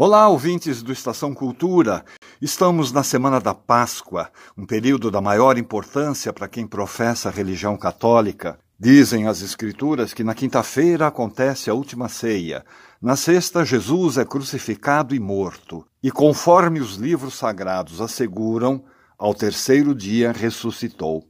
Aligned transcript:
Olá, 0.00 0.28
ouvintes 0.28 0.80
do 0.80 0.92
Estação 0.92 1.34
Cultura. 1.34 2.04
Estamos 2.40 2.92
na 2.92 3.02
semana 3.02 3.40
da 3.40 3.52
Páscoa, 3.52 4.30
um 4.56 4.64
período 4.64 5.10
da 5.10 5.20
maior 5.20 5.58
importância 5.58 6.32
para 6.32 6.46
quem 6.46 6.68
professa 6.68 7.28
a 7.28 7.32
religião 7.32 7.76
católica. 7.76 8.60
Dizem 8.78 9.26
as 9.26 9.42
Escrituras 9.42 10.14
que 10.14 10.22
na 10.22 10.36
quinta-feira 10.36 11.08
acontece 11.08 11.68
a 11.68 11.74
última 11.74 12.08
ceia. 12.08 12.64
Na 13.02 13.16
sexta, 13.16 13.64
Jesus 13.64 14.18
é 14.18 14.24
crucificado 14.24 15.16
e 15.16 15.18
morto. 15.18 15.84
E 16.00 16.12
conforme 16.12 16.78
os 16.78 16.94
livros 16.94 17.34
sagrados 17.34 18.00
asseguram, 18.00 18.84
ao 19.18 19.34
terceiro 19.34 19.96
dia 19.96 20.30
ressuscitou. 20.30 21.24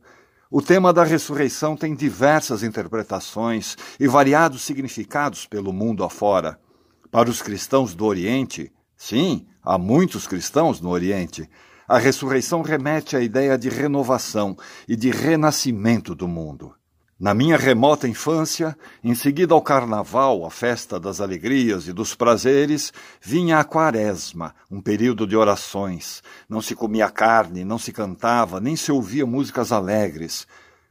O 0.51 0.61
tema 0.61 0.93
da 0.93 1.05
ressurreição 1.05 1.75
tem 1.75 1.95
diversas 1.95 2.63
interpretações 2.63 3.79
e 3.99 4.07
variados 4.07 4.61
significados 4.61 5.47
pelo 5.47 5.73
mundo 5.73 6.05
afora. 6.05 6.61
Para 7.11 7.31
os 7.31 7.41
cristãos 7.41 7.95
do 7.95 8.05
Oriente, 8.05 8.73
sim, 8.97 9.47
há 9.63 9.79
muitos 9.79 10.27
cristãos 10.27 10.81
no 10.81 10.91
Oriente, 10.91 11.49
a 11.89 11.99
ressurreição 11.99 12.61
remete 12.61 13.17
à 13.17 13.21
ideia 13.21 13.57
de 13.57 13.71
renovação 13.71 14.57
e 14.87 14.95
de 14.95 15.11
renascimento 15.11 16.15
do 16.15 16.29
mundo. 16.29 16.75
Na 17.19 17.35
minha 17.35 17.57
remota 17.57 18.07
infância, 18.07 18.77
em 19.03 19.13
seguida 19.13 19.53
ao 19.53 19.61
carnaval, 19.61 20.47
a 20.47 20.51
festa 20.51 21.01
das 21.01 21.21
alegrias 21.21 21.89
e 21.89 21.93
dos 21.93 22.15
prazeres, 22.15 22.93
vinha 23.21 23.59
a 23.59 23.65
quaresma, 23.65 24.55
um 24.71 24.81
período 24.81 25.27
de 25.27 25.35
orações. 25.35 26.23
Não 26.49 26.63
se 26.63 26.77
comia 26.77 27.11
carne, 27.11 27.65
não 27.65 27.77
se 27.77 27.91
cantava, 27.91 28.61
nem 28.61 28.77
se 28.77 28.93
ouvia 28.93 29.27
músicas 29.27 29.73
alegres. 29.73 30.47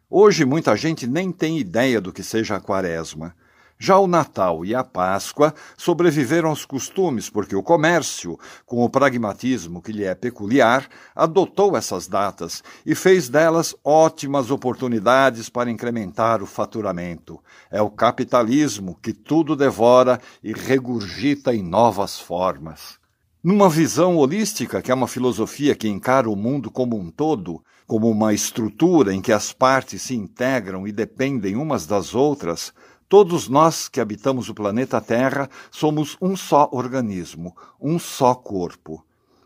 Hoje 0.10 0.44
muita 0.44 0.76
gente 0.76 1.08
nem 1.08 1.32
tem 1.32 1.60
ideia 1.60 2.02
do 2.02 2.12
que 2.12 2.24
seja 2.24 2.58
a 2.58 2.60
quaresma. 2.60 3.34
Já 3.80 3.99
o 3.99 4.08
Natal 4.08 4.66
e 4.66 4.73
a 4.73 4.84
Páscoa 4.84 5.54
sobreviveram 5.77 6.49
aos 6.49 6.66
costumes 6.66 7.30
porque 7.30 7.55
o 7.55 7.62
comércio, 7.62 8.38
com 8.66 8.84
o 8.84 8.89
pragmatismo 8.89 9.81
que 9.81 9.92
lhe 9.92 10.03
é 10.03 10.16
peculiar, 10.16 10.88
adotou 11.16 11.78
essas 11.78 12.08
datas 12.08 12.64
e 12.84 12.95
fez 12.95 13.30
delas 13.30 13.75
ótimas 13.84 14.50
oportunidades 14.50 15.47
para 15.47 15.69
incrementar 15.69 16.42
o 16.42 16.47
faturamento. 16.47 17.39
É 17.69 17.80
o 17.80 17.89
capitalismo 17.89 18.97
que 19.00 19.14
tudo 19.14 19.56
devora 19.56 20.19
e 20.44 20.53
regurgita 20.53 21.53
em 21.53 21.62
novas 21.62 22.19
formas. 22.19 22.97
Numa 23.44 23.69
visão 23.69 24.17
holística, 24.17 24.81
que 24.81 24.91
é 24.91 24.94
uma 24.94 25.08
filosofia 25.08 25.75
que 25.75 25.88
encara 25.88 26.28
o 26.28 26.36
mundo 26.36 26.72
como 26.72 26.97
um 26.97 27.12
todo, 27.12 27.64
como 27.86 28.09
uma 28.09 28.34
estrutura 28.34 29.14
em 29.14 29.22
que 29.22 29.31
as 29.31 29.53
partes 29.53 30.02
se 30.02 30.16
integram 30.16 30.88
e 30.88 30.91
dependem 30.91 31.56
umas 31.56 31.86
das 31.86 32.14
outras, 32.14 32.73
Todos 33.09 33.47
nós 33.47 33.88
que 33.88 34.02
habitamos 34.02 34.50
o 34.50 34.53
planeta 34.53 35.00
Terra 35.00 35.50
somos 35.72 36.17
um 36.22 36.36
só 36.36 36.67
organismo, 36.73 37.55
um 37.80 37.97
só 37.97 38.36
corpo. 38.36 39.02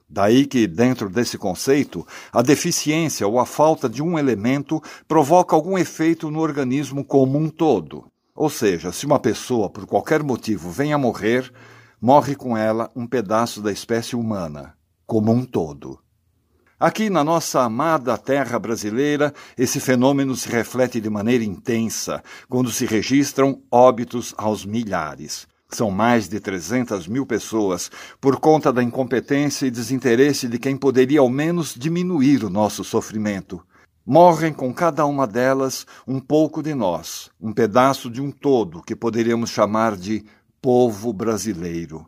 Daí 0.09 0.47
que, 0.47 0.65
dentro 0.65 1.07
desse 1.07 1.37
conceito, 1.37 2.05
a 2.33 2.41
deficiência 2.41 3.27
ou 3.27 3.39
a 3.39 3.45
falta 3.45 3.87
de 3.87 4.01
um 4.01 4.17
elemento 4.17 4.81
provoca 5.07 5.55
algum 5.55 5.77
efeito 5.77 6.31
no 6.31 6.39
organismo 6.39 7.05
como 7.05 7.37
um 7.37 7.49
todo. 7.49 8.05
Ou 8.35 8.49
seja, 8.49 8.91
se 8.91 9.05
uma 9.05 9.19
pessoa, 9.19 9.69
por 9.69 9.85
qualquer 9.85 10.23
motivo, 10.23 10.71
vem 10.71 10.91
a 10.91 10.97
morrer, 10.97 11.53
morre 12.01 12.35
com 12.35 12.57
ela 12.57 12.89
um 12.95 13.05
pedaço 13.05 13.61
da 13.61 13.71
espécie 13.71 14.15
humana, 14.15 14.73
como 15.05 15.31
um 15.31 15.45
todo. 15.45 15.99
Aqui 16.81 17.11
na 17.11 17.23
nossa 17.23 17.61
amada 17.61 18.17
terra 18.17 18.57
brasileira, 18.57 19.31
esse 19.55 19.79
fenômeno 19.79 20.35
se 20.35 20.49
reflete 20.49 20.99
de 20.99 21.11
maneira 21.11 21.43
intensa 21.43 22.23
quando 22.49 22.71
se 22.71 22.87
registram 22.87 23.61
óbitos 23.69 24.33
aos 24.35 24.65
milhares. 24.65 25.47
São 25.69 25.91
mais 25.91 26.27
de 26.27 26.39
300 26.39 27.07
mil 27.07 27.23
pessoas 27.23 27.91
por 28.19 28.39
conta 28.39 28.73
da 28.73 28.81
incompetência 28.81 29.67
e 29.67 29.69
desinteresse 29.69 30.47
de 30.47 30.57
quem 30.57 30.75
poderia 30.75 31.19
ao 31.19 31.29
menos 31.29 31.75
diminuir 31.77 32.43
o 32.43 32.49
nosso 32.49 32.83
sofrimento. 32.83 33.61
Morrem 34.03 34.51
com 34.51 34.73
cada 34.73 35.05
uma 35.05 35.27
delas 35.27 35.85
um 36.07 36.19
pouco 36.19 36.63
de 36.63 36.73
nós, 36.73 37.29
um 37.39 37.53
pedaço 37.53 38.09
de 38.09 38.19
um 38.19 38.31
todo 38.31 38.81
que 38.81 38.95
poderíamos 38.95 39.51
chamar 39.51 39.95
de 39.95 40.25
povo 40.59 41.13
brasileiro. 41.13 42.07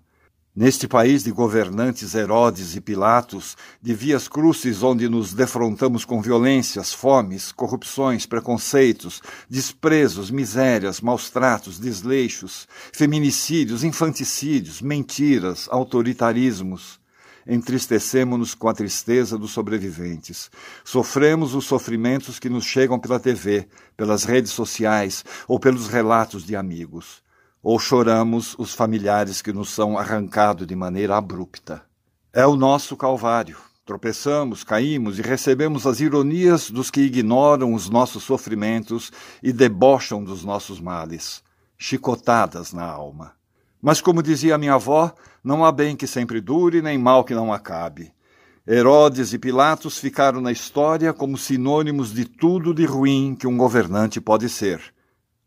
Neste 0.56 0.88
país 0.88 1.24
de 1.24 1.32
governantes 1.32 2.14
Herodes 2.14 2.76
e 2.76 2.82
Pilatos, 2.82 3.58
de 3.82 3.92
vias 3.96 4.28
crucis 4.28 4.84
onde 4.84 5.10
nos 5.10 5.34
defrontamos 5.34 6.06
com 6.06 6.22
violências, 6.22 6.94
fomes, 6.94 7.52
corrupções, 7.52 8.28
preconceitos, 8.28 9.20
desprezos, 9.50 10.30
misérias, 10.30 11.02
maus 11.02 11.32
tratos, 11.32 11.80
desleixos, 11.80 12.68
feminicídios, 12.94 13.84
infanticídios, 13.84 14.80
mentiras, 14.80 15.68
autoritarismos, 15.72 17.00
entristecemos-nos 17.48 18.54
com 18.54 18.70
a 18.70 18.76
tristeza 18.76 19.40
dos 19.40 19.50
sobreviventes. 19.54 20.52
Sofremos 20.84 21.56
os 21.56 21.66
sofrimentos 21.66 22.38
que 22.38 22.48
nos 22.48 22.64
chegam 22.64 23.00
pela 23.00 23.20
TV, 23.20 23.68
pelas 23.98 24.24
redes 24.24 24.52
sociais 24.52 25.26
ou 25.48 25.60
pelos 25.60 25.88
relatos 25.88 26.46
de 26.46 26.56
amigos 26.56 27.23
ou 27.64 27.80
choramos 27.80 28.56
os 28.60 28.74
familiares 28.74 29.42
que 29.42 29.54
nos 29.54 29.70
são 29.70 29.98
arrancados 29.98 30.68
de 30.68 30.76
maneira 30.76 31.16
abrupta. 31.16 31.82
É 32.34 32.46
o 32.46 32.58
nosso 32.58 32.98
calvário. 32.98 33.58
Tropeçamos, 33.86 34.64
caímos 34.64 35.18
e 35.18 35.22
recebemos 35.22 35.88
as 35.88 36.02
ironias 36.02 36.70
dos 36.70 36.92
que 36.92 37.02
ignoram 37.02 37.74
os 37.74 37.90
nossos 37.90 38.24
sofrimentos 38.24 39.12
e 39.42 39.54
debocham 39.54 40.24
dos 40.24 40.44
nossos 40.44 40.80
males. 40.80 41.42
Chicotadas 41.78 42.74
na 42.74 42.86
alma. 42.86 43.34
Mas, 43.82 44.00
como 44.00 44.24
dizia 44.24 44.58
minha 44.58 44.76
avó, 44.76 45.14
não 45.44 45.66
há 45.66 45.72
bem 45.72 45.96
que 45.96 46.08
sempre 46.08 46.40
dure, 46.40 46.82
nem 46.82 46.98
mal 46.98 47.24
que 47.24 47.34
não 47.34 47.52
acabe. 47.52 48.14
Herodes 48.66 49.34
e 49.34 49.38
Pilatos 49.38 49.98
ficaram 49.98 50.40
na 50.40 50.52
história 50.52 51.14
como 51.14 51.38
sinônimos 51.38 52.14
de 52.14 52.24
tudo 52.24 52.74
de 52.74 52.86
ruim 52.86 53.36
que 53.38 53.48
um 53.48 53.58
governante 53.58 54.22
pode 54.22 54.48
ser. 54.48 54.82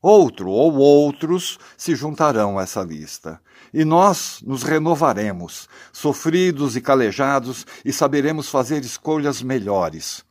Outro 0.01 0.51
ou 0.51 0.75
outros 0.75 1.59
se 1.77 1.95
juntarão 1.95 2.59
a 2.59 2.62
essa 2.62 2.83
lista. 2.83 3.41
E 3.73 3.84
nós 3.84 4.41
nos 4.45 4.62
renovaremos, 4.62 5.69
sofridos 5.93 6.77
e 6.77 6.81
calejados, 6.81 7.67
e 7.84 7.93
saberemos 7.93 8.49
fazer 8.49 8.84
escolhas 8.84 9.43
melhores. 9.43 10.25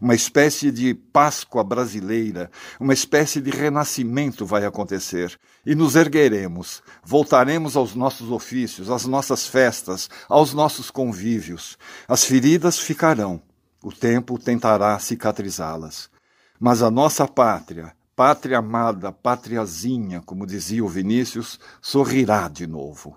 Uma 0.00 0.14
espécie 0.14 0.72
de 0.72 0.94
Páscoa 0.94 1.62
brasileira, 1.62 2.50
uma 2.80 2.92
espécie 2.92 3.40
de 3.40 3.50
renascimento 3.50 4.44
vai 4.44 4.64
acontecer. 4.64 5.38
E 5.64 5.76
nos 5.76 5.94
ergueremos, 5.94 6.82
voltaremos 7.04 7.76
aos 7.76 7.94
nossos 7.94 8.28
ofícios, 8.30 8.90
às 8.90 9.06
nossas 9.06 9.46
festas, 9.46 10.10
aos 10.28 10.52
nossos 10.52 10.90
convívios. 10.90 11.78
As 12.08 12.24
feridas 12.24 12.80
ficarão, 12.80 13.40
o 13.80 13.92
tempo 13.92 14.38
tentará 14.38 14.98
cicatrizá-las. 14.98 16.10
Mas 16.58 16.82
a 16.82 16.90
nossa 16.90 17.28
pátria, 17.28 17.94
Pátria 18.14 18.58
amada, 18.58 19.10
pátriazinha, 19.10 20.20
como 20.20 20.46
dizia 20.46 20.84
o 20.84 20.88
Vinícius, 20.88 21.58
sorrirá 21.80 22.46
de 22.46 22.66
novo. 22.66 23.16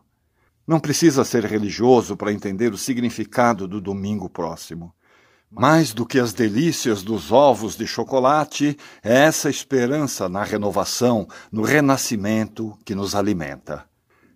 Não 0.65 0.79
precisa 0.79 1.25
ser 1.25 1.43
religioso 1.43 2.15
para 2.15 2.31
entender 2.31 2.71
o 2.73 2.77
significado 2.77 3.67
do 3.67 3.81
domingo 3.81 4.29
próximo. 4.29 4.95
Mais 5.51 5.93
do 5.93 6.05
que 6.05 6.17
as 6.17 6.33
delícias 6.33 7.03
dos 7.03 7.31
ovos 7.31 7.75
de 7.75 7.85
chocolate, 7.85 8.77
é 9.03 9.25
essa 9.25 9.49
esperança 9.49 10.29
na 10.29 10.43
renovação, 10.43 11.27
no 11.51 11.61
renascimento 11.61 12.77
que 12.85 12.95
nos 12.95 13.15
alimenta. 13.15 13.85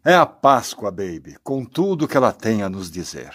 É 0.03 0.13
a 0.13 0.25
Páscoa, 0.25 0.91
baby, 0.91 1.37
com 1.41 1.63
tudo 1.63 2.07
que 2.07 2.17
ela 2.17 2.33
tem 2.33 2.63
a 2.63 2.69
nos 2.69 2.91
dizer. 2.91 3.33